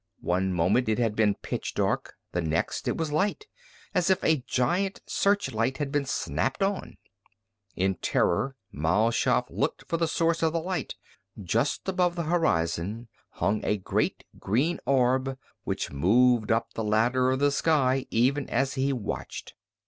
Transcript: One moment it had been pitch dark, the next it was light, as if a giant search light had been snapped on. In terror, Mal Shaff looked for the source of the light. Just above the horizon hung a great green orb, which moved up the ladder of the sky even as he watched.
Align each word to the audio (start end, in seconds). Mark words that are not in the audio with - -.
One 0.21 0.51
moment 0.51 0.89
it 0.89 0.97
had 0.97 1.15
been 1.15 1.35
pitch 1.35 1.75
dark, 1.75 2.15
the 2.31 2.41
next 2.41 2.87
it 2.87 2.97
was 2.97 3.11
light, 3.11 3.45
as 3.93 4.09
if 4.09 4.23
a 4.23 4.43
giant 4.47 4.99
search 5.05 5.51
light 5.53 5.77
had 5.77 5.91
been 5.91 6.05
snapped 6.05 6.63
on. 6.63 6.97
In 7.75 7.93
terror, 7.93 8.55
Mal 8.71 9.11
Shaff 9.11 9.45
looked 9.51 9.85
for 9.87 9.97
the 9.97 10.07
source 10.07 10.41
of 10.41 10.53
the 10.53 10.59
light. 10.59 10.95
Just 11.39 11.87
above 11.87 12.15
the 12.15 12.23
horizon 12.23 13.09
hung 13.29 13.63
a 13.63 13.77
great 13.77 14.23
green 14.39 14.79
orb, 14.87 15.37
which 15.65 15.91
moved 15.91 16.51
up 16.51 16.73
the 16.73 16.83
ladder 16.83 17.29
of 17.29 17.37
the 17.37 17.51
sky 17.51 18.07
even 18.09 18.49
as 18.49 18.73
he 18.73 18.91
watched. 18.91 19.53